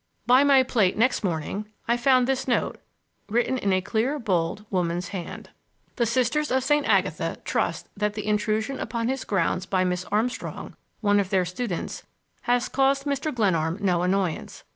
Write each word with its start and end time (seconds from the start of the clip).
By 0.25 0.43
my 0.43 0.63
plate 0.63 0.97
next 0.97 1.23
morning 1.23 1.67
I 1.87 1.95
found 1.95 2.25
this 2.27 2.47
note, 2.47 2.79
written 3.29 3.59
in 3.59 3.71
a 3.71 3.81
clear, 3.81 4.17
bold, 4.17 4.65
woman's 4.71 5.09
hand: 5.09 5.51
The 5.97 6.07
Sisters 6.07 6.49
of 6.49 6.63
St. 6.63 6.87
Agatha 6.87 7.37
trust 7.45 7.87
that 7.95 8.15
the 8.15 8.25
intrusion 8.25 8.79
upon 8.79 9.09
his 9.09 9.23
grounds 9.23 9.67
by 9.67 9.83
Miss 9.83 10.03
Armstrong, 10.05 10.75
one 11.01 11.19
of 11.19 11.29
their 11.29 11.45
students, 11.45 12.01
has 12.49 12.67
caused 12.67 13.03
Mr. 13.03 13.31
Glenarm 13.31 13.77
no 13.79 14.01
annoyance. 14.01 14.63